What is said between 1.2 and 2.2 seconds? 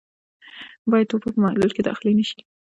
په محلول کې داخلې